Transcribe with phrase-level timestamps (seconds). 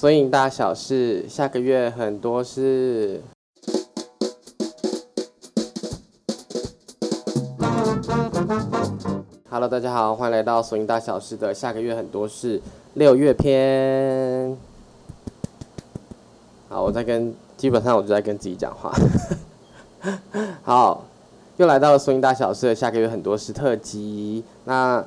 [0.00, 3.20] Swing 大小事，下个月很多事。
[9.50, 12.62] Hello，大家好，欢迎来到 Swing 大小事的下个月很多事
[12.94, 14.56] 六月篇。
[16.68, 18.94] 好，我在跟，基本上我就在跟自己讲话。
[20.62, 21.06] 好，
[21.56, 24.44] 又来到了 Swing 大小事的下个月很多事特辑。
[24.62, 25.04] 那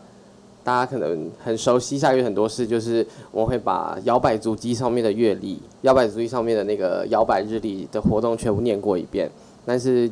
[0.63, 9.27] 大家可能很熟悉，下月很多事就是我会把摇摆足迹上面的月历，摇摆足迹上面的那个摇摆日历的活动全部念过一遍。
[9.65, 10.09] 但是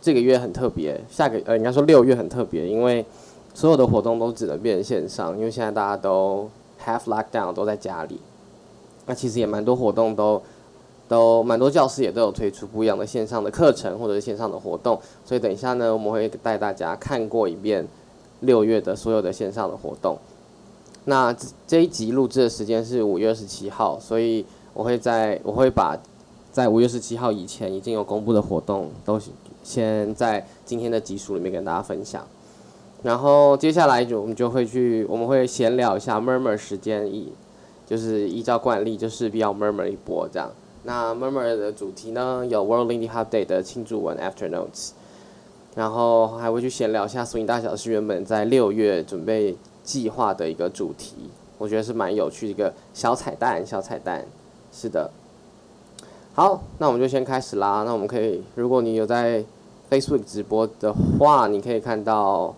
[0.00, 3.04] 这个月很特别，下个呃应该说六月很特别，因为
[3.54, 6.50] 所有的活动都只能变成线上，因为现在大家都
[6.84, 8.20] half lockdown 都在家里。
[9.06, 10.42] 那其实也蛮多活动都
[11.08, 17.86] 都蛮多教室也都有推出不一样的线上的课程或者是线上的活动，所以等一下呢，我们会带大家看过一遍。
[18.40, 20.18] 六月的所有的线上的活动，
[21.04, 21.34] 那
[21.66, 24.44] 这一集录制的时间是五月二十七号，所以
[24.74, 25.96] 我会在我会把
[26.52, 29.20] 在五月十七号以前已经有公布的活动都
[29.62, 32.26] 先在今天的集数里面跟大家分享，
[33.02, 37.32] 然后接下来就我们就会去我们会闲聊一下 murmur 时间，依
[37.86, 40.50] 就是依照惯例就势必要 murmur 一波这样。
[40.84, 44.90] 那 murmur 的主题呢有 Worldly Hop Day 的庆祝文 After Notes。
[45.76, 51.14] 然后还会去闲聊一下 Swing 大小事原本在六月准备计划的一个主题，
[51.58, 54.24] 我觉得是蛮有趣的一个小彩蛋，小彩蛋，
[54.72, 55.10] 是的。
[56.34, 57.82] 好，那我们就先开始啦。
[57.84, 59.44] 那我们可以，如果你有在
[59.90, 62.54] Facebook 直播的话，你可以看到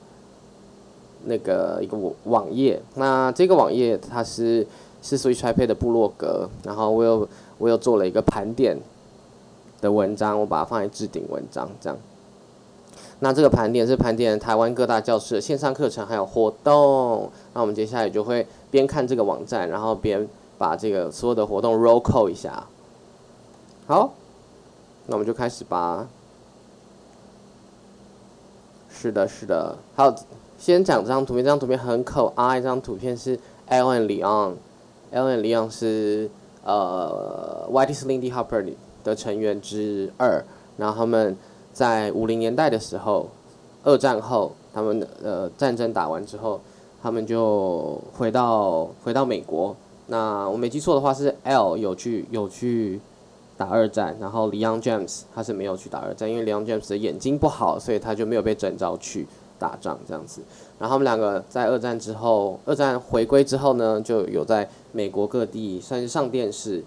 [1.25, 2.81] 那个一个网网页。
[2.95, 4.67] 那这个网页它是
[5.03, 8.77] 是 Switch IP 的部落格，然后我有我有做了一个盘点
[9.81, 11.99] 的文章，我把它放在置顶文章这样。
[13.21, 17.29] 那这个盘点是盘点台湾各大教室的线上课程还有活动。
[17.53, 22.65] 那我们接下来就会边看这个网站，然后边把这个所有的活动 roll call 一下。
[23.89, 24.13] 好，
[25.07, 26.07] 那我们就开始吧。
[28.89, 29.77] 是的，是的。
[29.97, 30.15] 好，
[30.57, 32.61] 先讲这张图片，这张图片很可爱。
[32.61, 33.37] 这张图片是
[33.69, 36.31] Elle and Leon，Elle and Leon 是
[36.63, 38.65] 呃 White's Lindy Hopper
[39.03, 40.45] 的成员之二，
[40.77, 41.37] 然后他们。
[41.73, 43.29] 在五零年代的时候，
[43.85, 46.61] 二战后，他们呃战争打完之后，
[47.03, 49.75] 他们就回到回到美国。
[50.07, 53.01] 那我没记错的话，是 L 有去有去
[53.57, 59.27] 打二战，然后 Leon James 他是没有去打二战，因为 Leon James 的眼睛不好，所以他就没有被征召去
[59.59, 60.41] 打仗这样子。
[60.79, 66.83] 然后他们两个在二战之后，二战回归之后呢，就有在美国各地算是上电视，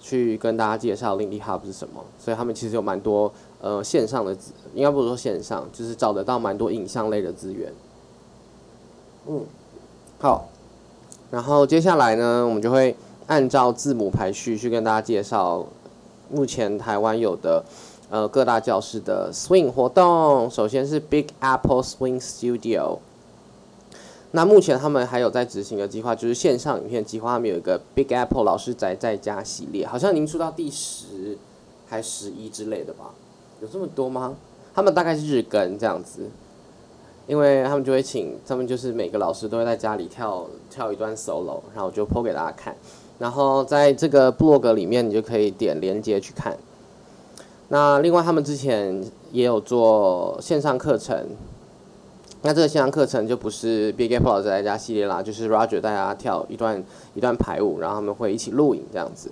[0.00, 2.04] 去跟大家介绍 Lindy Hop 是什么。
[2.18, 3.32] 所以他们其实有蛮多。
[3.62, 7.72] 呃，线上的资应该不是说线上，就是找得到蛮多影像类的资源。
[9.28, 9.44] 嗯，
[10.18, 10.48] 好，
[11.30, 12.96] 然后接下来呢，我们就会
[13.28, 15.64] 按照字母排序去跟大家介绍
[16.28, 17.64] 目前台湾有的
[18.10, 20.50] 呃各大教室的 Swing 活动。
[20.50, 22.98] 首先是 Big Apple Swing Studio，
[24.32, 31.38] 那目前他们还有在执行的计划，就是线上影片计划，他们有一个 Big Apple 老师宅在家系列，好像已经出到第十
[31.86, 33.12] 还十一之类的吧。
[33.62, 34.34] 有这么多吗？
[34.74, 36.28] 他们大概是日更这样子，
[37.28, 42.74] 因为他们就会请，他们就是每个老师都会在家里跳跳一段 solo，然后就 po 给大家看。
[43.20, 46.58] 然后在这个 blog 里面，你就可以点连接去看。
[47.68, 51.28] 那另外他们之前也有做线上课程，
[52.42, 56.82] 那这个线上课程就不是 Big Apple 老师在家系列啦，就是 Roger 带大家跳一段
[57.14, 59.30] 一段排舞，然后他们会一起录影这样子，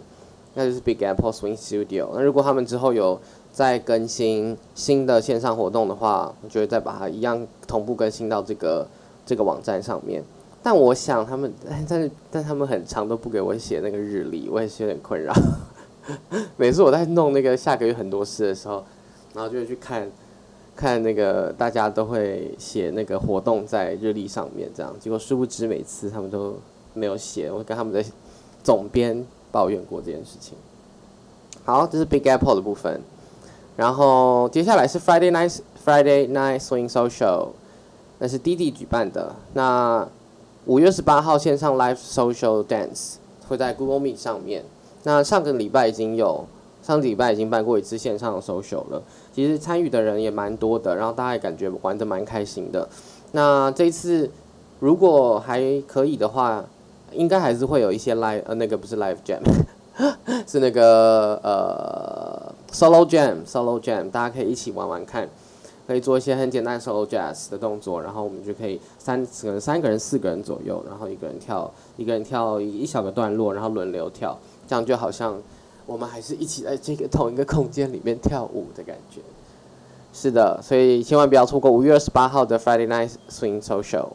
[0.54, 2.10] 那就是 Big Apple Swing Studio。
[2.14, 3.20] 那如果他们之后有
[3.52, 8.86] 再更新新的线上活动的话，我觉得再把它一样同步更新到这个
[9.26, 10.22] 这个网站上面。
[10.62, 11.52] 但我想他们，
[11.88, 15.32] 但是但他们很长都不给我写那个日历，我也是有点困扰。
[16.56, 18.84] 每次我在弄那个下个月很多事的时候，
[19.34, 20.10] 然后就会去看，
[20.76, 26.56] 看那个大家都会写那个活动在日历上面，这样结果殊不知每次他们都
[26.94, 27.50] 没有写。
[27.50, 28.04] 我跟他们的
[28.62, 30.56] 总编抱怨过这件事情。
[31.64, 33.00] 好，这是 Big Apple 的部分。
[33.80, 37.48] 然后接下来是 Friday Night Friday Night Swing Social，
[38.18, 39.34] 那是弟弟举办的。
[39.54, 40.06] 那
[40.66, 43.14] 五月十八号线上 Live Social Dance
[43.48, 44.66] 会在 Google Meet 上面。
[45.04, 46.44] 那上个礼拜已经有，
[46.82, 49.02] 上个礼拜已经办过一次线上的 Social 了。
[49.34, 52.86] 其实参与的人也蛮多的，然后大家也感觉玩的蛮开心的。
[53.32, 54.30] 那这一次
[54.80, 56.62] 如果还可以的话，
[57.12, 59.40] 应该还是会有一些 Live 呃那个不是 Live Jam，
[60.46, 62.49] 是那个呃。
[62.72, 65.28] Solo Jam，Solo Jam，大家可以一起玩玩看。
[65.86, 74.38] 可以做一些很简单 solo jazz 的动作，然后我们就可以三可能三个人四个人左右，然后一个人跳一个人跳一小个段落，然后轮流跳，
[74.68, 75.36] 这样就好像
[75.86, 79.20] 我们还是一起在这个 同一个空间里面跳舞的感觉。
[80.12, 84.10] 是的，所以千万不要错过五月二十八号的 Friday Night Swing Social。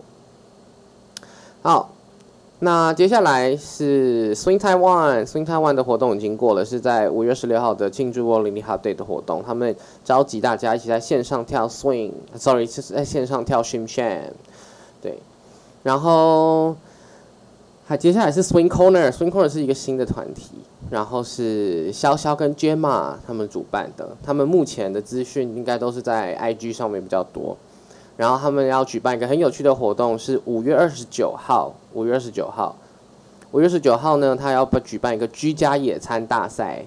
[1.62, 1.95] 好。
[2.60, 9.44] 那接下来是 Swing Taiwan，Swing Taiwan 的活动已经过了，是在五月十六号的庆祝 World Lindy Hop Day 的活动。
[9.46, 9.76] 他们
[10.06, 14.32] 召集大家一起在线上跳 Swing，Sorry，是在线上跳 Shim Sham，
[15.02, 15.20] 对。
[15.84, 16.76] 然后
[17.86, 20.52] 还接下来是 Swing Corner，Swing Corner 是一个新的团体，
[20.90, 24.16] 然后是潇潇跟 Gemma 他们主办的。
[24.24, 27.58] 他们目前的资讯应该都是在 IG 上面比较多。
[28.18, 31.74] 然后他们要举办一个很有趣的活动，是五月二十九号。
[31.94, 32.76] 五月二十九号，
[33.52, 36.86] 五月二十九号呢，他要举办一个居家野餐大赛，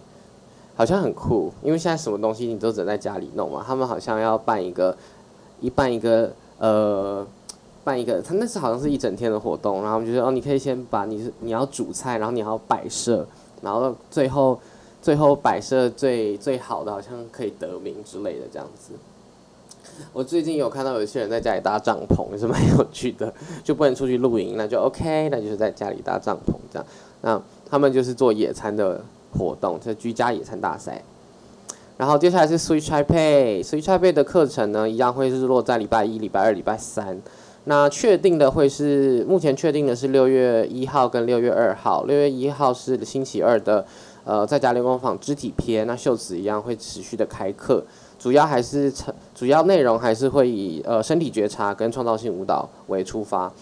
[0.76, 1.52] 好像很酷。
[1.62, 3.64] 因为现在什么东西你都只能在家里弄嘛。
[3.66, 4.96] 他们好像要办一个，
[5.60, 7.26] 一办一个，呃，
[7.84, 9.82] 办一个，他那是好像是一整天的活动。
[9.82, 13.26] 然后我们就说，哦，你可以先把你是你要煮菜，然后你要摆设，
[13.62, 14.58] 然后最后
[15.00, 18.92] 最后摆设最最好的，好像可以得名之类的这样子。
[20.12, 23.32] 我最近有看到有些人在家里搭帐篷，也是蛮有趣的，
[23.62, 26.86] 就不能出去露营，那就 OK，那就是在家里搭帐篷这样。
[27.22, 29.04] 那他们就是做野餐的
[29.36, 31.02] 活动，就居家野餐大赛。
[31.96, 37.20] 然后接下来是 Switch Taipei，Switch Taipei 的课程呢，一样会是落在礼拜一、礼拜二、礼拜三。
[37.64, 42.04] 那确定的会是，目前确定的是六月一号跟六月二号。
[42.04, 43.84] 六月一号是星期二的，
[44.24, 47.84] 呃，在家练功坊肢体篇，那秀子一样会持续的开课。
[48.18, 48.92] 主要还是
[49.34, 53.52] 主要内容还是会以呃身体觉察跟创造性舞蹈为出发，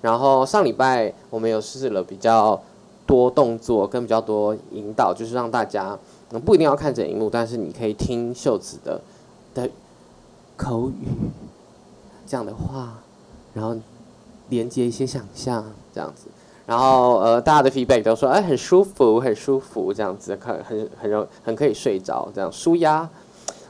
[0.00, 2.60] 然后上礼拜我们有试了比较
[3.04, 5.98] 多动作跟比较多引导，就是让大家
[6.44, 9.00] 不一定要看着荧幕，但是你可以听秀子的
[9.54, 9.68] 的
[10.56, 11.08] 口语
[12.26, 13.00] 这样的话，
[13.54, 13.76] 然后
[14.48, 16.28] 连接一些想象这样子，
[16.66, 23.08] 然后呃大家的 feedback 都说哎很舒服很舒服这样子，很很很容很可以睡着这样舒压。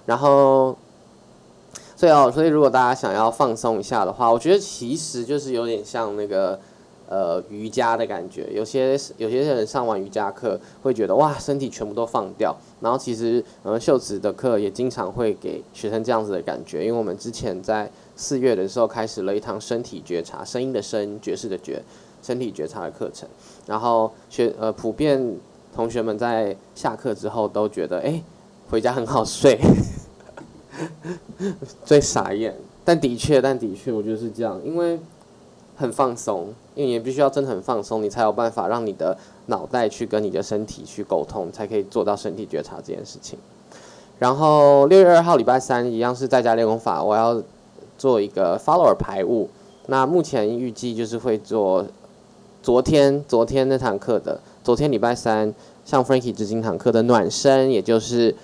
[0.06, 0.76] 然后，
[1.96, 6.58] 所以哦，所以如果大家想要放松一下的话，我觉得其实就是有点像那个
[7.08, 8.48] 呃瑜伽的感觉。
[8.52, 12.54] 有些有些人上完瑜伽课会觉得哇，身体全部都放掉。
[12.80, 21.82] 然后其实呃秀子的课也经常会给学生这样子的感觉，因为我们之前在四月的时候开始了一堂身体觉察，声音的声，爵士的爵，
[22.22, 23.28] 身体觉察的课程。
[23.66, 25.36] 然后学呃普遍
[25.74, 28.02] 同学们在下课之后都觉得哎。
[28.04, 28.24] 诶
[28.68, 29.60] 回家很好睡，
[31.84, 32.54] 最傻眼，
[32.84, 34.98] 但的确，但的确，我觉得是这样，因为
[35.76, 39.16] 很放松，因为你必须要真的很放松，你才有办法让你的
[39.46, 43.38] 脑袋去跟你的身体去沟通，才可以做到身体觉察这件事情。
[44.18, 47.40] 然后六月二号礼拜三一样是在家练功法，我要
[47.96, 49.48] 做一个 follower 排舞，
[49.86, 51.86] 那目前预计就是会做
[52.62, 55.54] 昨天昨天那堂课的，昨天礼拜三
[55.84, 58.34] 像 Frankie 致敬堂课的暖身，也就是。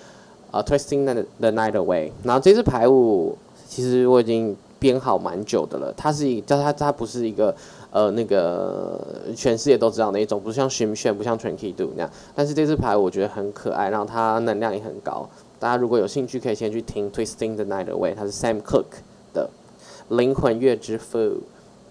[0.53, 1.05] 啊、，Twisting
[1.41, 2.13] the Night Away。
[2.23, 5.93] 然后这支排舞其实我已经编好蛮久的了。
[5.97, 7.53] 它是一，叫它它不是一个
[7.91, 9.01] 呃那个
[9.35, 12.11] 全世界都知道那一种，不是像 Shim Sham，不像 Tranky Do 那样。
[12.35, 15.29] 但是这支排舞我觉得很可爱，然后它能量也很高。
[15.59, 18.85] 大家如果有兴趣，可以先去听 Twisting the Night Away，它是 Sam Cook
[19.33, 19.49] 的
[20.09, 21.19] 灵魂乐之父。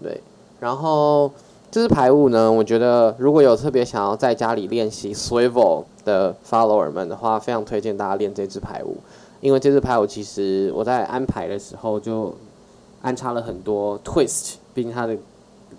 [0.02, 0.20] 对，
[0.60, 1.32] 然后
[1.72, 5.84] 这支排舞呢，我觉得如果有特别想要在家里练习 Swivel。
[6.04, 8.96] 的 follower 们的话，非常推荐大家练这支排舞，
[9.40, 12.34] 因为这支排舞其实我在安排的时候就
[13.02, 15.16] 安插了很多 twist，毕竟它的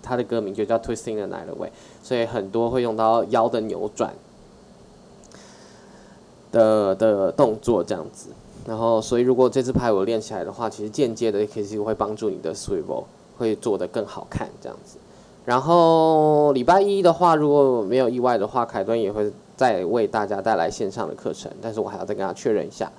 [0.02, 1.68] 它的歌名就叫 Twisting the Night Away，
[2.02, 4.14] 所以很多会用到腰的扭转
[6.50, 8.30] 的的动作这样子。
[8.66, 13.04] 然后，所以如果这支排舞练起来的话，其实间接的其实会帮助你的 swivel
[13.36, 14.96] 会做得更好看这样子。
[15.44, 19.32] 然后礼拜一的话，如果没有意外的话，凯顿也会。
[19.56, 22.90] 再为大家带来线上的课程，但是我还要再跟他确认一下。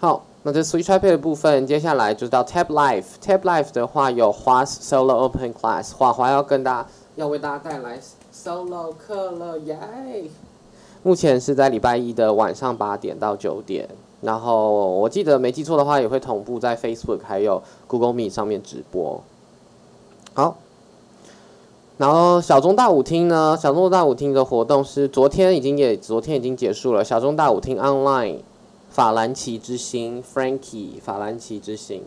[0.00, 3.04] 好，那这 Switch i p a 的部分，接下来就到 Tab Life。
[3.24, 8.00] Tab Life 的话有华 Solo Open Class，华华要跟大家要为大家带来
[8.34, 9.78] Solo 课了耶。
[11.04, 13.88] 目前是在礼拜一的晚上八点到九点，
[14.20, 19.22] 然后我记得没记错的话，也会同步在 Facebook 还有 Google Meet 上面直播。
[20.34, 20.56] 好。
[21.96, 23.56] 然后小中大舞厅呢？
[23.60, 27.04] 小中大舞厅的活动是昨天已经也昨天已经结束了。
[27.04, 28.38] 小中大舞厅 online，
[28.90, 32.02] 法兰奇之星 Frankie 法兰奇之星。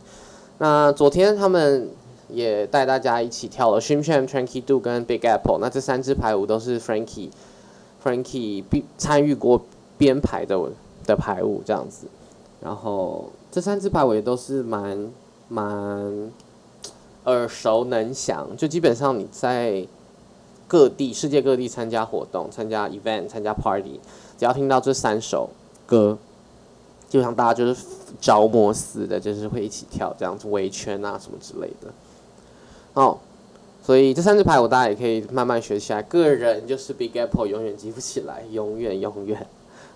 [0.58, 1.90] 那昨天他们
[2.30, 5.60] 也带大家一起跳了 Shim Sham Tranky Do 跟 Big Apple。
[5.62, 7.30] 那这三支排舞都是 Frankie
[8.04, 8.64] Frankie
[8.98, 9.62] 参与过
[9.98, 10.60] 编排的
[11.06, 12.08] 的排舞这样子。
[12.62, 13.30] 然后。
[13.50, 15.10] 这三支牌我也都是蛮
[15.48, 16.32] 蛮
[17.28, 19.86] 耳熟能详，就基本上你在
[20.68, 24.02] 各地世界各地参加活动、参加 event、参加 party，
[24.38, 25.50] 只要听到这三首
[25.86, 26.18] 歌，
[27.10, 27.86] 就像大家就是
[28.20, 31.94] 着魔似的，就是会一起跳这样子围圈啊什么之类的。
[32.94, 33.18] 哦，
[33.84, 36.02] 所以这三支牌我大家也可以慢慢学起来。
[36.04, 39.48] 个人就是 Big Apple 永远记不起来，永远永远。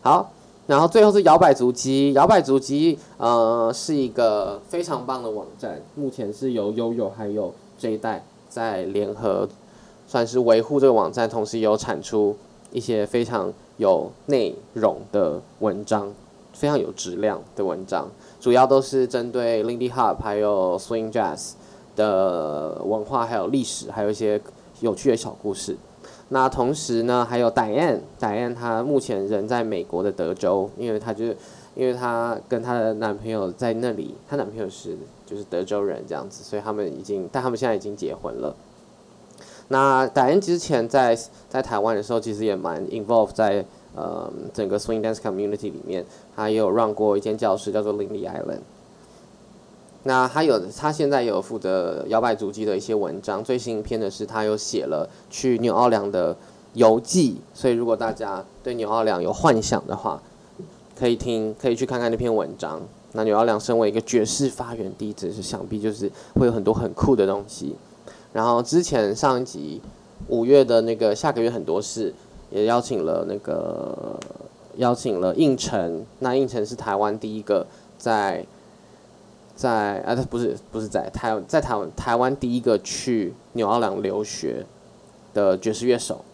[0.02, 0.32] 好，
[0.72, 9.50] 然后最后是摇摆足迹，摇摆足迹呃是一个非常棒的网站，目前是由悠悠还有 J 代在联合，
[10.08, 12.38] 算是维护这个网站，同时也有产出
[12.72, 16.14] 一些非常有内容的文章。
[16.54, 18.08] 非常有质量的文章，
[18.40, 21.52] 主要都是针对 Lindy Hop 还有 Swing Jazz
[21.96, 24.40] 的文化，还有历史，还有一些
[24.80, 25.76] 有趣的小故事。
[26.34, 31.38] 那同时呢，还有 Diane，Diane 她目前人在美国的德州，因为她就是
[31.76, 38.56] 因为她跟她的男朋友在那里，她男朋友是就是德州人这样子，所以他们已经，但他们现在已经结婚了。
[39.68, 43.66] 那 Diane 之前在在台湾的时候，其实也蛮 involved 在。
[43.94, 48.62] 呃，整个 swing dance community 里面，他也有 run 过一间教室，叫做 Lindy Island。
[50.04, 53.44] 那他有，他现在有负责摇摆足迹的一些文章。
[53.44, 56.36] 最新一篇的是他有写了去纽奥良的
[56.74, 60.22] 游记，所以如果大家对纽奥良有幻想的话，
[60.98, 62.82] 可以听，可以去看看那篇文章。
[63.14, 67.76] 那纽奥良身为一个爵士发源地，只是想必就是会有很多很酷的东西。
[68.34, 69.82] 然后之前上一集
[70.28, 72.14] 五月的那个下个月很多事。
[72.54, 74.20] 也邀请了那个，
[74.76, 77.66] 邀请了应成，那应成是台湾第一个
[77.98, 78.46] 在，
[79.62, 84.66] 在啊，他不是不是在台在台湾台湾第一个去纽奥良留学
[85.36, 86.26] 的爵士乐手。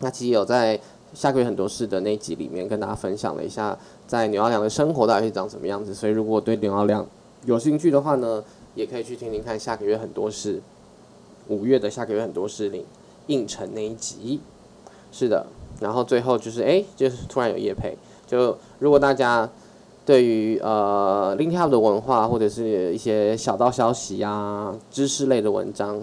[0.00, 0.80] 那其实有在
[1.14, 3.78] 下个月很多事的那集里面跟大家分享了一下
[4.08, 7.06] 在纽奥良的生活到底是长什么样子，所以如果对纽奥良
[7.44, 8.42] 有兴趣的话呢，
[8.74, 10.60] 也可以去听听看下个月很多事，
[11.46, 12.84] 五月的下个月很多事里
[13.28, 14.40] 应承那一集。
[15.12, 15.46] 是的，
[15.80, 19.48] 然后最后就是哎，就是突然有业配，就如果大家
[20.10, 26.02] 对于呃 Lindy Hop 的文化或者是一些小道消息啊、知识类的文章，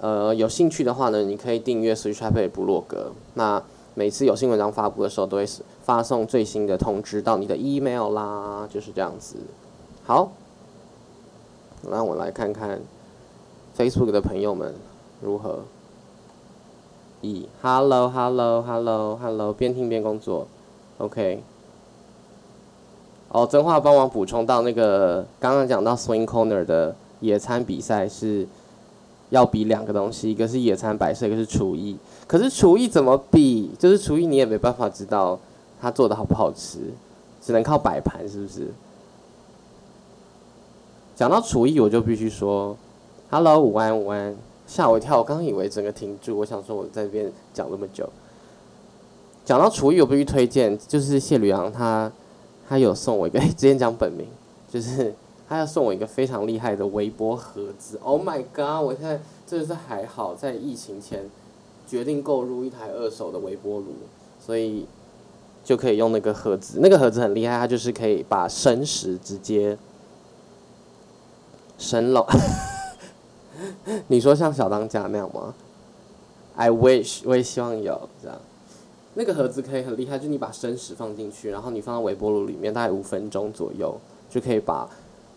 [0.00, 3.12] 呃有兴趣的话呢，你可以订阅 Switch Taipei 部落格。
[3.34, 3.62] 那
[3.92, 5.46] 每次有新文章发布的时候，都会
[5.82, 9.36] 发送最新的通知到你的 email 啦，就是这样子。
[10.06, 10.32] 好，
[11.82, 12.80] 那我来看看
[13.76, 14.74] Facebook 的朋友们
[15.20, 15.58] 如何。
[17.20, 20.46] 一，Hello Hello Hello Hello，边听边工作
[20.96, 21.42] ，OK。
[23.38, 28.44] 哦，真话帮忙补充到那个刚刚讲到 Swing Corner 的野餐比赛是
[29.30, 31.96] 要比两个东西，一个是野餐摆设，一个是厨艺。
[32.26, 33.70] 可是厨艺怎么比？
[33.78, 35.38] 就是厨艺你也没办法知道
[35.80, 36.80] 他做的好不好吃，
[37.40, 38.66] 只能靠摆盘，是不是？
[41.14, 42.76] 讲到厨艺，我就必须说
[43.30, 44.36] ，Hello 午安午安。
[44.66, 48.08] 吓我一跳，我刚刚以为整个停住，我想说我在这边讲那么久。
[49.44, 52.12] 讲到厨艺，我必须推荐，就是谢吕阳他，
[52.68, 54.26] 他有送我一个， 直接讲本名，
[54.70, 55.14] 就是
[55.48, 57.98] 他要送我一个非常厉害的微波盒子。
[58.02, 58.84] Oh my god！
[58.84, 61.28] 我现在真的是还好，在疫情前
[61.86, 63.86] 决定购入一台二手的微波炉，
[64.38, 64.86] 所以
[65.64, 66.78] 就可以用那个盒子。
[66.82, 69.78] 那个盒子很厉害，它就是可以把生食直接
[71.78, 72.24] 生冷。
[74.08, 75.54] 你说像小当家那样吗
[76.56, 78.38] ？I wish，我也希望有这样。
[79.18, 83.98] 那个盒子可以很厉害，就你把生食放进去，然后你放到微波炉里面，大概五分钟左右，
[84.30, 84.88] 就可以把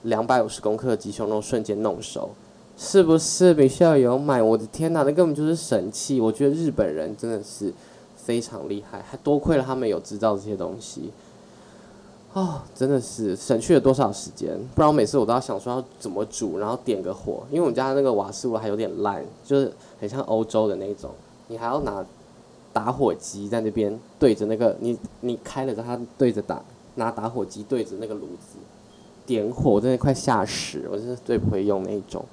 [0.04, 2.30] 两百五十公克的鸡胸肉瞬间弄熟，
[2.78, 3.56] 是不是？
[3.56, 6.22] 必须要有买，我的天哪，那根本就是神器！
[6.22, 7.74] 我觉得日本人真的是
[8.16, 11.10] 非常厉害，还多亏了他们有制造这些东西。
[12.34, 14.56] 哦，真的是省去了多少时间？
[14.76, 21.10] 不然我每次我都要想说要怎么煮，然后点个火，因为我们家那个瓦斯炉还有点烂，就是很像欧洲的那种，
[21.48, 22.06] 你还要拿
[22.74, 26.62] 打火机在那边对着那个你你开了之后，它对着打，
[26.96, 28.58] 拿打火机对着那个炉子
[29.25, 32.24] 点火，我真的快吓死，我真是最不会用那一种，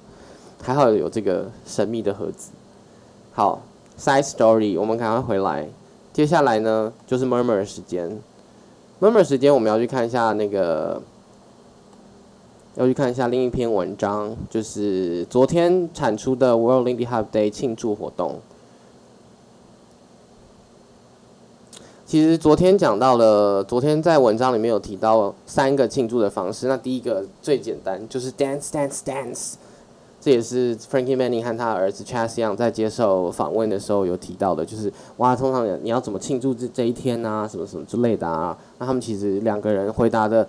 [0.61, 2.51] 还好有这个神秘的盒子。
[3.31, 3.61] 好
[3.97, 5.67] ，side story，我们赶快回来，
[6.11, 8.19] 接下来呢就是 murmur 时间。
[8.99, 11.01] Murmur 时间，我们要去看一下那个，
[12.75, 18.39] 要去看一下另一篇文章，就是昨天产出的 World Lindy Hop Day 庆祝活动。
[22.09, 26.67] 其实昨天讲到了，昨天在文章里面有提到三个庆祝的方式。
[26.67, 29.53] 那第一个最简单，就是 Dance Dance Dance。
[30.19, 38.57] 这也是 Frankie Manny 和他儿子 Chas Young 在接受访问的时候有提到的，就是哇，通常你要怎么庆祝这这一天啊，什么什么之类的啊。
[38.79, 40.47] 那他们其实两个人回答的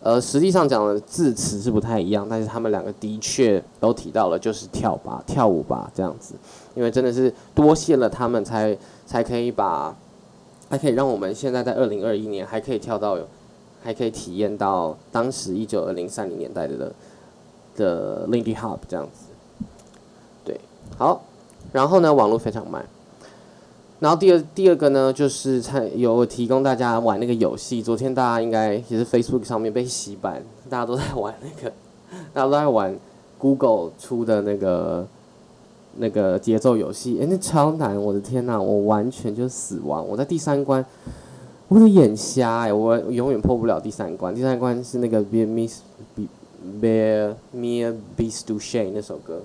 [0.00, 6.34] 呃，实际上讲的字词是不太一样，但是他们两个的确都提到了，就是跳吧，跳舞吧这样子，
[6.74, 8.74] 因为真的是多谢了他们才
[9.06, 9.94] 才可以把，
[10.74, 13.16] 还可以让我们现在在二零二一年还可以跳到，
[13.80, 16.92] 还可以体验到当时一九二零三零年代的
[17.76, 19.26] 的 Lindy Hop 这样子，
[20.44, 20.58] 对，
[20.98, 21.22] 好，
[21.70, 22.84] 然后呢，网络非常慢。
[24.00, 25.62] 然后第二第二个呢，就是
[25.94, 27.80] 有提供大家玩那个游戏。
[27.80, 31.72] 昨天大家应该也是 Facebook 上面被洗版，大家都在玩那个，
[32.32, 32.98] 大家都在玩
[33.38, 35.06] Google 出的那个
[35.98, 37.18] 那个节奏游戏。
[37.20, 37.96] 哎，那超难！
[37.96, 40.06] 我的天呐，我完全就死亡。
[40.06, 40.84] 我在第三关，
[41.68, 44.34] 我的眼瞎哎，我永远破不了第三关。
[44.34, 45.80] 第三关是那个 Be Miss
[46.14, 46.24] Be
[46.80, 49.42] Be Me Beast to Shame 那首歌。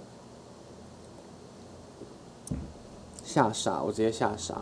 [3.24, 4.56] 吓傻，我直接吓傻。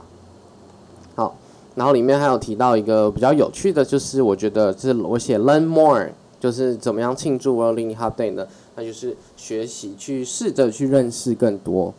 [1.15, 1.35] 好，
[1.75, 8.45] 然后里面还有提到一个比较有趣的，就是我觉得是我写 learn more，就是怎么样庆祝 World Lindy Hop Day 呢？
[8.77, 11.93] 那就是学习去试着去认识更多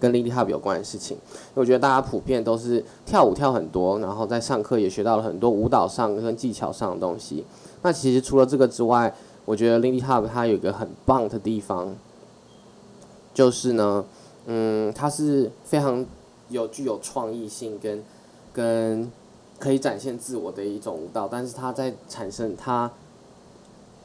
[0.00, 1.18] 跟 Lindy Hop 有关的事情。
[1.52, 7.44] 我觉得大家普遍都是跳舞跳很多，然后在上课也学到了很多舞蹈上跟技巧上的东西。
[7.82, 9.14] 那其实除了这个之外，
[9.44, 11.94] 我觉得 Lindy Hop 它有一个很棒的地方，
[13.34, 14.06] 就是呢。
[14.46, 16.04] 嗯，它是非常
[16.50, 18.04] 有具有创意性跟
[18.52, 19.10] 跟
[19.58, 22.92] 可以展现自我的一种舞蹈，但是它在产生它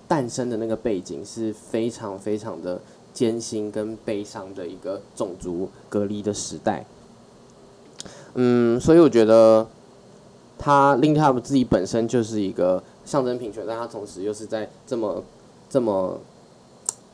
[0.10, 2.82] 诞生的那个背景是非常非常的
[3.14, 6.86] 艰辛跟悲伤的一个种族隔离的时代。
[8.34, 9.66] 嗯，所以我觉得
[10.58, 15.24] 他 Link Up 自己本身就是一个象征平权，但他同时又是在这么
[15.70, 16.20] 这么。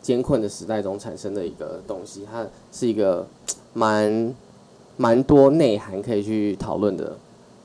[0.05, 3.25] 艰困的时代中产生的一个东西，它是一个
[3.73, 4.35] 蛮
[4.97, 7.17] 蛮多内涵可以去讨论的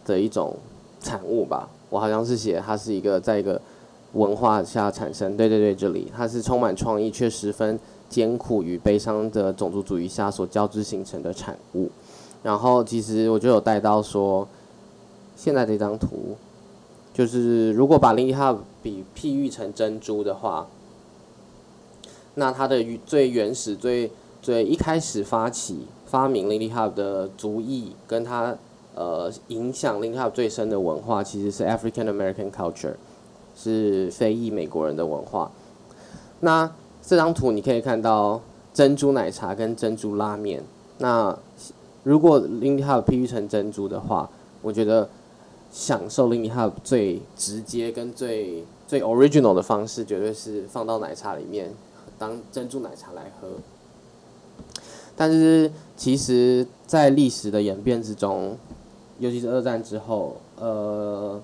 [0.06, 0.56] 的一种
[1.02, 1.68] 产物吧。
[1.90, 3.60] 我好像是写它是一个在一个
[4.12, 11.90] 文化下产生，对对对，这里它是充满创意却十分艰苦与悲伤的种族主义下所交织形成的产物。
[12.42, 14.48] 然后其实我就有带到说，
[15.36, 16.36] 现在这张图
[17.12, 20.66] 就是如果把 Lindy Hop 比譬喻成珍珠的话。
[22.36, 28.56] 那它的最原始、最最一开始发起发明 Lindy Hop 的族裔，跟它
[28.94, 32.94] 呃影响 Lindy Hop 最深的文化，其实是 African American culture，
[33.62, 35.50] 是非裔美国人的文化。
[36.40, 38.40] 那这张图你可以看到
[38.72, 40.62] 珍珠奶茶跟珍珠拉面。
[40.98, 41.36] 那
[42.02, 44.30] 如果 Lindy Hop 譬喻成珍珠的话，
[44.62, 45.08] 我觉得
[45.70, 51.72] 享受 Lindy Hop 最直接跟最最 original 的方式，绝对是放到奶茶里面。
[52.18, 53.48] 当珍珠奶茶来喝，
[55.16, 58.58] 但是其实，在历史的演变之中，
[59.18, 61.40] 尤其是二战之后，呃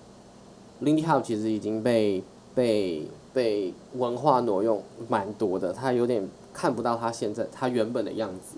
[0.83, 2.23] ，Lindy Hop 其实已经被
[2.55, 8.57] 被被文化挪用蛮多的，它有点看不到它现在它原本的样子，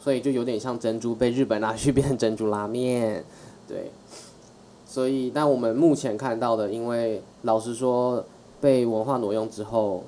[0.00, 3.24] 所以就有点像珍珠被日本拿去变成珍珠拉面，
[3.68, 3.90] 对，
[4.86, 8.24] 所以但我们目前看到的，因为老实说，
[8.60, 10.04] 被文化挪用之后。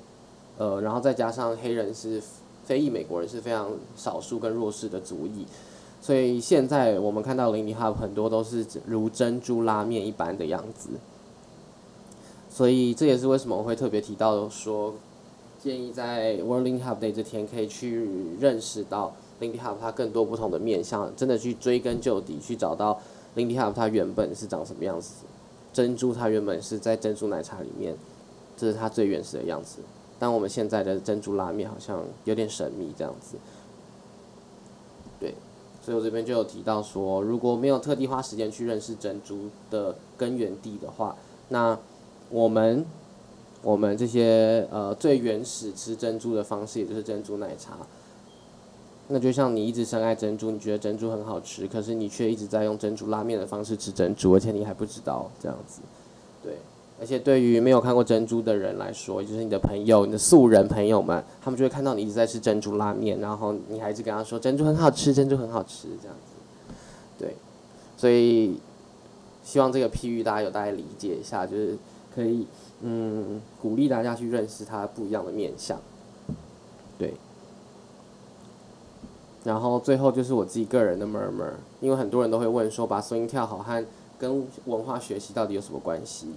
[0.57, 2.23] 呃，然后再加上黑人是
[2.63, 5.45] 非裔美国人是非常少数跟弱势的族裔，
[6.01, 10.91] 所以现在我们看到 Lindy Hop 很多都是如珍珠拉面一般的样子，
[12.55, 14.93] 所以这也是为什么我会特别提到说，
[15.61, 18.07] 建议在 World Lindy Hop Day 这天可以去
[18.39, 22.97] 认识到 Lindy Hub 它更多不同的面向，真的去追根究底，去找到
[23.35, 25.25] Lindy Hub 它原本是长什么样子，
[25.73, 27.93] 珍珠它原本是在珍珠奶茶里面，
[28.55, 29.79] 这是它最原始的样子。
[30.17, 33.35] 但我们现在的珍珠拉面好像有点神秘这样子，
[35.19, 35.33] 对，
[35.83, 41.17] 所以我这边就有提到说，如果没有特地花时间去认识珍珠的根源地的话，
[41.49, 41.77] 那
[42.29, 42.85] 我们
[43.61, 47.77] 我们这些呃最原始吃珍珠的方式，也就是珍珠奶茶，
[49.07, 55.81] 那就像你一直深爱珍珠，你觉得珍珠很好吃，可是你却一直在用珍珠拉面的方式吃珍珠，而且你还不知道这样子，
[56.43, 56.53] 对。
[56.97, 66.33] 而且对于没有看过珍珠的人来说，就是你的朋友、你的素人朋友们，他们就会看到你一直在吃珍珠拉面，然后你还一直跟他说珍珠很好吃，珍珠很好吃这样子。
[67.19, 67.35] 对，
[67.97, 68.57] 所以
[69.43, 71.77] 希望这个譬喻大家有大概理解一下，就是
[72.15, 72.47] 可以
[72.81, 75.77] 嗯鼓励大家去认识它不一样的面相。
[76.97, 77.13] 对。
[79.43, 83.85] 然后最后就是我自己个人的 murmur，因为很多人都会问说，把 swing 跳好和
[84.17, 86.29] 跟文化学习到底有什么关系？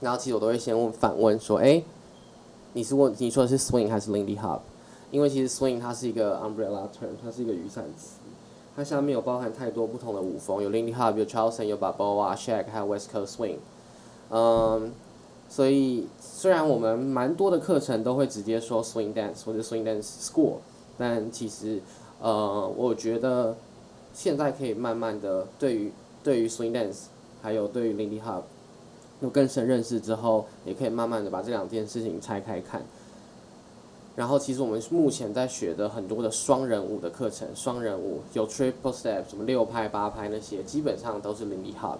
[0.00, 1.82] 然后其实我都会先问反问说，哎，
[2.74, 4.60] 你是问你说的是 swing 还是 Lindy Hop？
[5.10, 8.18] 因为其实 swing 它是一个 umbrella term，它是一个雨伞词，
[8.76, 13.56] 它下面有包含太多不同的舞风，有 Lindy Hop，有 Charleston，有 Balboa、Shake，还有 West Coast Swing。
[14.30, 14.92] 嗯，
[15.48, 20.54] 所以虽然我们蛮多的课程都会直接说 swing dance 或者 swing dance school，
[20.98, 21.80] 但其实
[22.20, 23.56] 呃，我觉得
[24.12, 25.92] 现在可以慢慢的对于
[26.24, 27.04] 对于 swing dance
[27.40, 28.42] 还有对于 Lindy Hop
[29.20, 32.82] 有更深认识之后，也可以慢慢的把这两件事情拆开看。
[34.16, 41.98] 然后，其实我们目前在学的很多的双人舞的课程，双人舞有 triple step，什么六拍八拍那些，基本上都是 Lindy Hop，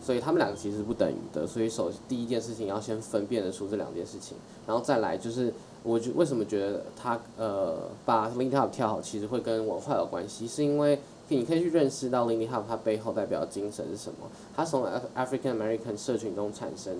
[0.00, 1.46] 所以他们两个其实不等于的。
[1.46, 4.36] 所以首第一件事情要先分辨得出这两件事情，
[4.66, 14.84] 然后再来就是，我就为什么觉得他呃把 Lindy Hop 跳好，其实会跟文化有关系，是因为你可以去认识到 Lindy Hop 它背后代表的精神是什么，它从
[15.16, 16.96] African American 社群中产生。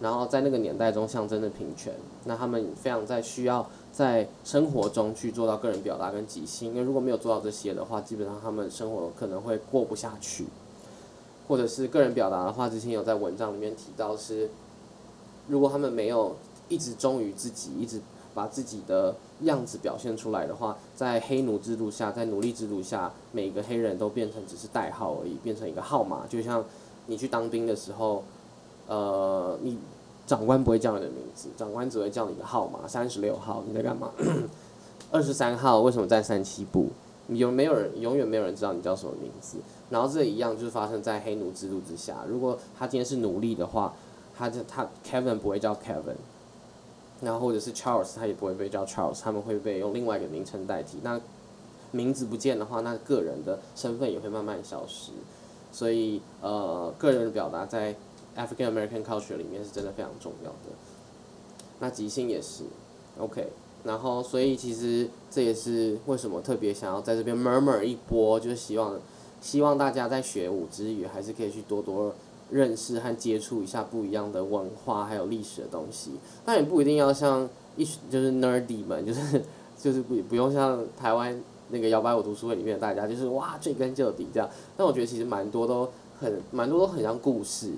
[0.00, 1.92] 然后在那个年代中象征着平权，
[2.24, 10.44] 那他们非常在需要在生活中去做到个人表达跟即兴，因为如果没有做到这些的话，基本上他们生活可能会过不下去。
[11.48, 14.48] 或者是个人表达的话，之前有在文章里面提到是，
[15.48, 16.36] 如果他们没有
[16.68, 18.00] 一直忠于自己，一直
[18.34, 26.64] 把自己的样子表现出来的话，在黑奴制度下，在奴隶制度下，每个黑人都变成只是代号而已，变成一个号码，就像
[27.06, 28.22] 你去当兵的时候。
[28.90, 29.76] 呃，你
[30.26, 34.10] 长官不会叫你的名字，长官只会叫你的号码，三十六号你在干嘛？
[35.10, 36.88] 二十三号为什么在三七部？
[37.28, 39.58] 有没有人永远没有人知道你叫什么名字？
[39.90, 42.24] 然后这一样就是发生在黑奴制度之下。
[42.28, 43.94] 如果他今天是奴隶的话，
[44.36, 46.16] 他就他 Kevin 不会叫 Kevin，
[47.20, 50.98] 然后或者是 Charles 他也不会被叫 Charles，他们会被用另外一个名称代替。
[51.02, 51.20] 那
[51.90, 55.12] 名字不见的话，那个人的身份也会慢慢消失。
[55.70, 57.94] 所以呃，个人的表达在
[58.36, 60.74] African American culture 里面是真的非常重要的，
[61.80, 62.64] 那即兴也是
[63.18, 63.48] ，OK，
[63.84, 68.98] 然后所以其实这也是为什么特别想要在这边 murmur 一波，就是希望
[69.40, 72.14] 希望大家在学舞之余，还是可以去多多
[72.50, 76.12] 认识和接触一下不一样的文化还有历史的东西。
[76.44, 79.42] 但也不一定要像一就是 nerdy 们，就是
[79.78, 84.48] 就是不不用像台湾那个摇摆舞读书会里面的大家，就是哇追根究底这样。
[84.76, 85.88] 但我觉得其实蛮多都
[86.20, 87.72] 很蛮多都很像故事。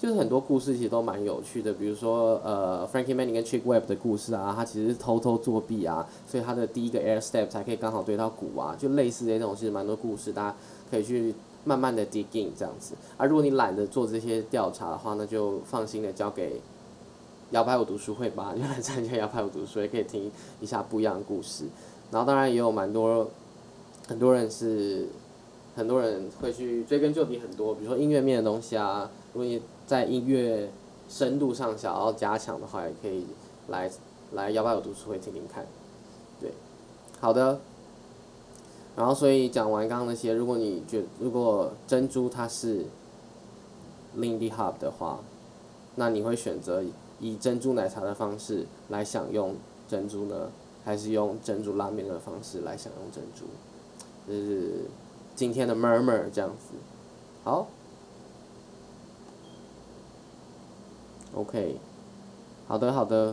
[0.00, 10.56] 就是很多故事其实都蛮有趣的，比如说呃，Frankie Manning 跟 Chick Webb 的故事啊，他其实偷偷作弊啊，所以他的第一个 Air Step 才可以刚好对到鼓啊，就类似这种其实蛮多故事，大家
[10.88, 11.34] 可以去
[11.64, 12.94] 慢慢的 dig in 这样子。
[13.16, 16.60] 而、啊、如果你懒得做这些调查的话，那就放心的交给
[17.50, 20.30] 摇摆舞读书会吧，就来参加摇摆舞读书会，可以听
[20.60, 21.64] 一下不一样的故事。
[22.12, 23.28] 然后当然也有蛮多
[24.06, 25.08] 很多人是
[25.74, 30.70] 很多人会去追根究底很多，比如说音乐面的东西啊，如果你在音乐
[31.08, 33.24] 深度上想要加强的话，也可以
[33.68, 33.90] 来
[34.32, 35.66] 来幺八九读书会听听看，
[36.38, 36.52] 对，
[37.18, 37.58] 好的。
[38.94, 42.84] 然后所以讲完刚刚那些，如果你觉如果珍珠它是
[44.18, 45.20] Lindy Hop 的话，
[45.94, 46.84] 那你会选择
[47.18, 49.56] 以珍珠奶茶的方式来享用
[49.88, 50.50] 珍珠呢，
[50.84, 53.46] 还是用珍珠拉面的方式来享用珍珠？
[54.30, 54.84] 就是
[55.34, 56.74] 今天的 murmur 这样子，
[57.42, 57.68] 好。
[61.38, 61.76] OK，
[62.66, 63.32] 好的好的，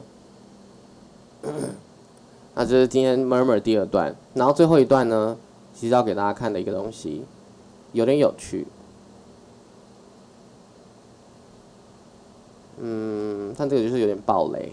[2.53, 5.35] 那这是今天 Murmur 第二段，然后最后一段呢，
[5.73, 7.25] 其实要给大家看的一个东西，
[7.93, 8.67] 有点有趣。
[12.79, 14.71] 嗯，但这个就是有点暴雷，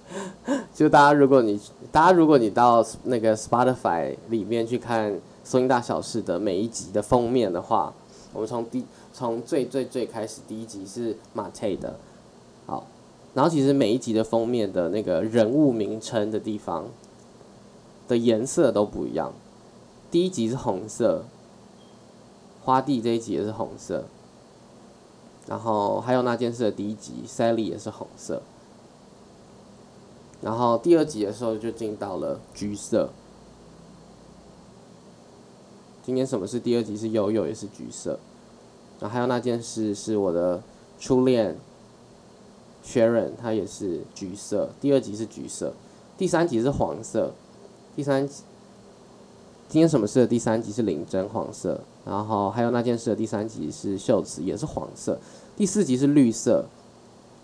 [0.72, 1.60] 就大家如果你
[1.92, 5.12] 大家如果你到那个 Spotify 里面去看
[5.44, 7.92] 《声音大小事》的每一集的封面的话，
[8.32, 11.96] 我们从第从最最最开始第一集是马 e 的。
[12.70, 12.86] 好，
[13.34, 16.86] 然后其实每一集的封面的那个人物名称的地方
[18.06, 19.32] 的颜色都不一样。
[20.08, 21.24] 第一集是红色，
[22.62, 24.04] 花地这一集也是红色。
[25.48, 28.40] 然后还有那件事的第一集，Sally 也是红色。
[30.40, 33.10] 然后第二集的时候就进到了橘色。
[36.04, 38.20] 今天什么是第二集是悠悠也是橘色。
[39.00, 40.62] 然后还有那件事是我的
[41.00, 41.58] 初恋。
[42.84, 45.74] Sharon 他也是橘色，第二集是橘色，
[46.16, 47.32] 第三集是黄色，
[47.94, 48.42] 第三集
[49.68, 55.18] 今天什么事的第三集是领针黄色，然后还有那件事的第三集是秀慈也是黄色，
[55.56, 56.64] 第四集是绿色，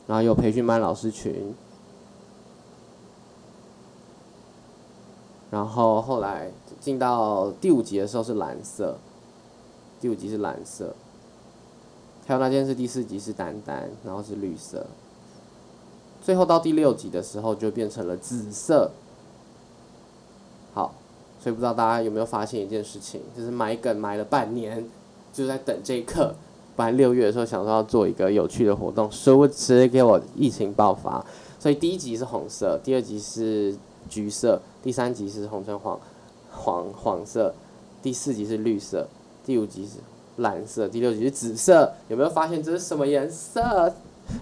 [0.06, 1.54] 然后有培训班老师群，
[5.50, 8.98] 然后后来进到第五集的时候是蓝色，
[10.00, 10.96] 第五集是蓝色，
[12.26, 14.86] 还有那件事第四集是丹丹，然后是绿色。
[16.26, 18.90] 最后到第六集的时候就变成了紫色。
[20.74, 20.92] 好，
[21.40, 24.84] 所以不知道大家有没有发现一件事情，就是埋梗埋了半年，
[25.32, 26.34] 就在等这一刻，
[26.74, 31.24] 本来六月的时候想说要做一个有趣的活动，殊不知给我疫情爆发。
[31.60, 33.76] 所以第一集是红色，第二集是
[34.08, 36.00] 橘色，第三集是红橙黄
[36.50, 37.54] 黄黄色，
[38.02, 39.06] 第四集是绿色，
[39.44, 39.98] 第五集是
[40.42, 41.92] 蓝色，第六集是紫色。
[42.08, 43.94] 有没有发现这是什么颜色？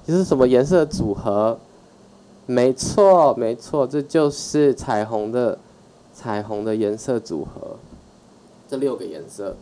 [0.06, 1.60] 这是什么颜色组合？
[2.46, 5.58] 没错，没错，这就是彩虹的
[6.12, 7.76] 彩虹的颜色组合。
[8.68, 9.56] 这六个颜色。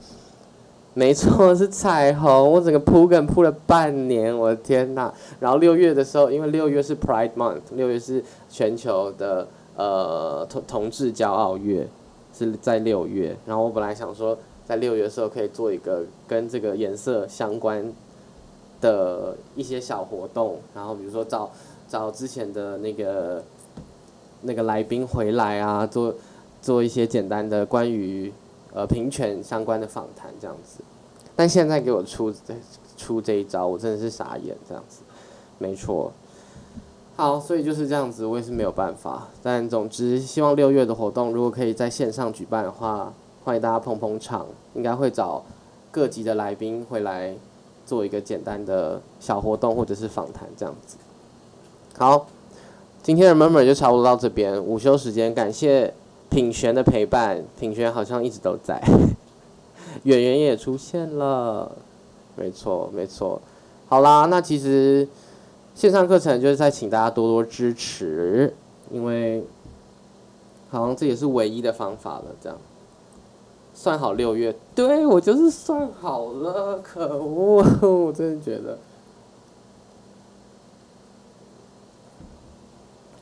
[0.94, 2.52] 没错，是彩虹。
[2.52, 5.10] 我整个铺梗铺了半年，我的天呐！
[5.40, 11.88] 然后六月的时候，因为六月是 Pride Month，六月是全球的呃同同志骄傲月，
[12.36, 13.34] 是在六月。
[13.46, 17.90] 然后我本来想说，在六月的时候可以做一个跟这个颜色相关
[18.82, 21.50] 的一些小活动，然后比如说找
[21.92, 23.44] 找之前的那个
[24.40, 26.14] 那个来宾回来啊，做
[26.62, 28.32] 做一些简单的关于。
[28.74, 30.82] 呃，平权相关的访谈这样子，
[31.36, 32.32] 但现在给我出
[32.96, 35.02] 出这一招，我真的是傻眼这样子，
[35.58, 36.10] 没错。
[37.14, 39.28] 好，所以就是这样子，我也是没有办法。
[39.42, 43.12] 但总之，希望六月的活动如果可以在线上举办的话，
[43.44, 45.44] 欢迎大家捧捧场，应该会找
[45.90, 47.36] 各级的来宾回来
[47.84, 50.96] 做一个简单的小活动或者是访谈这样子。
[51.96, 52.26] 好，
[53.02, 55.94] 今天的 murmur 就差不多到这边，午休时间，感谢。
[56.30, 58.82] 品璇的陪伴，品璇好像一直都在，
[60.04, 61.70] 演员也出现了，
[62.36, 63.38] 没错没错，
[63.86, 65.06] 好啦，那其实
[65.74, 68.54] 线上课程就是在请大家多多支持，
[68.90, 69.44] 因为
[70.70, 72.56] 好像这也是唯一的方法了，这样
[73.74, 77.62] 算好六月，对我就是算好了，可恶，
[78.06, 78.78] 我真的觉得，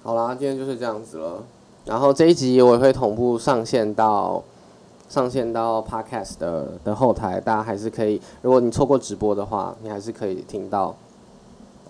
[0.02, 1.44] 好啦，今天就是这样子了。
[1.84, 4.42] 然后这一集我也会同步上线到
[5.10, 10.96] 上线到 Podcast 的的后台，大家还是可以，如果你错过直播的话，你还是可以听到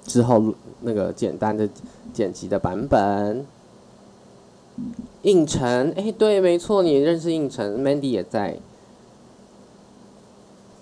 [0.04, 0.42] 之后
[0.80, 1.68] 那个简单的
[2.12, 3.46] 剪辑的版本。
[5.22, 8.58] 应晨，哎，对，没错，你认识应晨，Mandy 也在。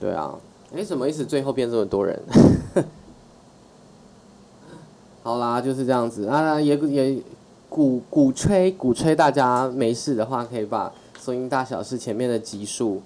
[0.01, 0.35] 对啊，
[0.75, 1.27] 哎，什么意思？
[1.27, 2.23] 最后变这么多人？
[5.23, 7.23] 好啦，就是这样子啊，也也。
[7.71, 10.89] 鼓鼓吹鼓吹，大家没事的话可以把
[11.23, 13.03] 《声音大小事》前面的集数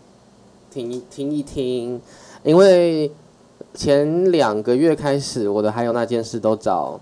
[0.70, 2.00] 听一听一听，
[2.44, 3.10] 因为
[3.74, 7.00] 前两个月开始，我的还有那件事都找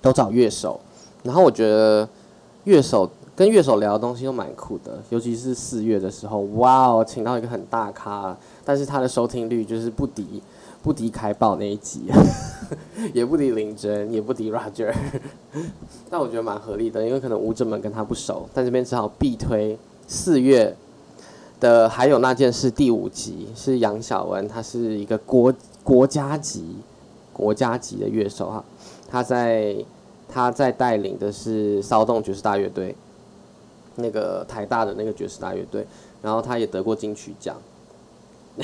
[0.00, 0.80] 都找乐手，
[1.22, 2.08] 然后我觉得
[2.64, 10.42] 乐手跟乐手聊的东西都蛮酷的，尤其是四月的时候，哇哦，请到一个很大咖，但是他的收听率就是不敌
[10.82, 12.10] 不敌凯宝那一集。
[13.12, 14.94] 也不敌林真，也不敌 Roger，
[16.08, 20.76] 但我觉得蛮合理的，因为可能舞者们跟他不熟，但这边只好必推四月
[21.58, 26.76] 的，还有那件事第五集是杨小文，他是一个国国家级
[27.32, 28.64] 国家级的乐手哈，
[29.10, 29.84] 他在
[30.28, 32.94] 他在带领的是骚动爵士大乐队，
[33.96, 35.84] 那个台大的那个爵士大乐队，
[36.22, 37.56] 然后他也得过金曲奖，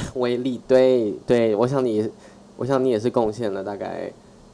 [0.14, 2.10] 威力对对，我想你。
[2.58, 4.10] 我想你也是贡献了大概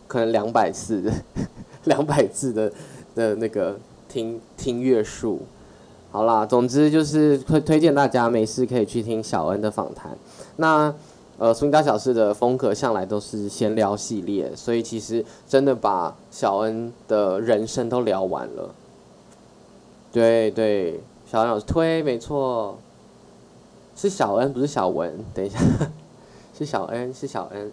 [0.09, 1.09] 可能两百次，
[1.87, 2.72] 两百次的
[3.14, 3.78] 的那个
[4.09, 5.38] 听听乐数。
[6.11, 10.18] 好啦，总之就是推推荐大家没事可以去听小恩的访谈。
[10.57, 10.92] 那
[11.38, 18.74] 呃，苏音大小事的风格向来都是闲聊系列，所以其实真的把小恩的人生都聊完了。
[20.12, 22.76] 对对，小恩老师推没错，
[23.94, 25.59] 是小恩不是小文，等一下，
[26.57, 27.72] 是小恩是小恩。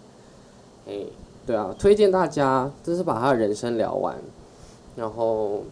[0.86, 1.04] 哎，
[1.46, 4.16] 对啊，推荐大家，就是把他的人生聊完，
[4.96, 5.62] 然后，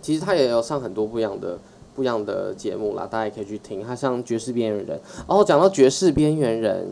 [0.00, 1.58] 其实他也有上很多不一样的、
[1.94, 3.82] 不一样的节目啦，大家也可以去听。
[3.82, 6.88] 他像爵士边缘人，哦，讲到爵士边缘人，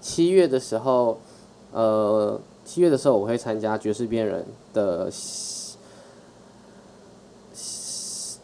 [0.00, 1.18] 七月的时候，
[1.72, 5.10] 呃，七月的时候我会参加爵士边缘人的，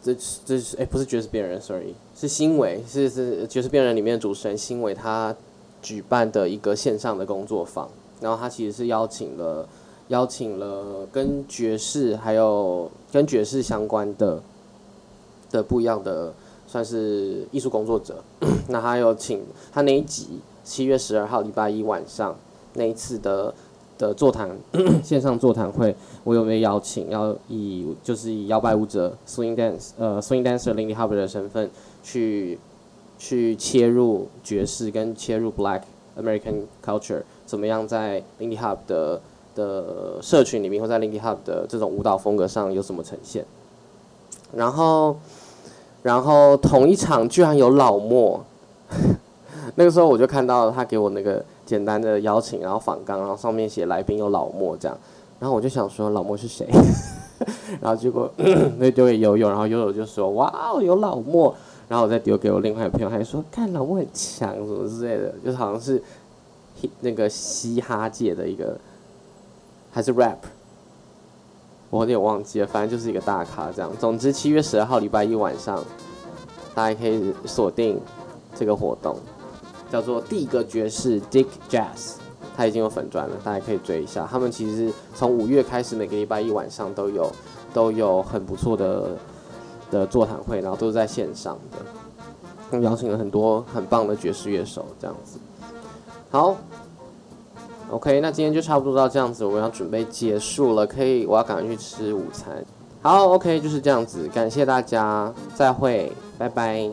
[0.01, 0.15] 这
[0.45, 5.35] 这是哎不是爵士边缘人，sorry，是新伟，是是爵士边缘人里面的主持人新伟他。
[5.81, 9.65] 举办的一个线上的工作坊，然后他其实是邀请了
[10.09, 14.41] 邀请了跟爵士还有跟爵士相关的
[15.49, 16.33] 的不一样的
[16.67, 18.21] 算是艺术工作者，
[18.67, 22.35] 那他有请他那一集七月十二号礼拜一晚上
[22.73, 23.53] 那一次的
[23.97, 24.49] 的座谈
[25.01, 31.71] 线上座谈会，我有没有邀请要以就是以摇摆舞者 swing dance 呃 swing dancer Lindy Hopper 的身份
[32.03, 32.59] 去。
[33.21, 35.81] 去切入爵士跟切入 Black
[36.17, 39.19] American culture，怎么样在 Lindy Hop 的
[39.53, 43.43] 的社群里面，或在 Lindy Hop 的这种舞蹈风格上有什么呈现？
[44.53, 45.17] 然后，
[46.01, 48.41] 然后同一场居然有老莫，
[49.75, 54.97] 那个时候我就看到他给我那个简单的邀请，然后访纲，然后上面写来宾有老莫这样，
[55.41, 56.65] 然后我就想说老莫是谁？
[57.81, 58.31] 然后结果
[58.79, 61.53] 那丢给悠悠，然后悠悠就说哇哦有老莫，
[61.89, 66.01] 然后我再丢给我另外一个朋友，他就说看老莫很强什么之类的，就是好像是
[67.01, 68.79] 那个嘻哈界的一个
[69.91, 70.37] 还是 rap。
[71.89, 73.91] 我有点忘记了，反正就是一个大咖这样。
[73.97, 75.83] 总之，七月十二号礼拜一晚上，
[76.75, 77.99] 大家可以锁定
[78.53, 79.17] 这个活动，
[79.91, 82.17] 叫做第一个爵士 Dick Jazz，
[82.55, 84.27] 他已经有粉钻了，大家可以追一下。
[84.29, 87.31] 他们其实从五月开始，每个礼拜一晚上都有
[87.73, 89.17] 都有很不错的
[89.91, 91.57] 的座谈会，然后都是在线上
[92.71, 95.39] 的，邀请了很多很棒的爵士乐手这样子。
[96.29, 96.55] 好。
[97.91, 102.63] OK，那今天就差不多到这样子，我要准备结束了，可以，我要赶快去吃午餐。
[103.01, 106.91] 好，OK，就是这样子，感谢大家，再会，拜拜。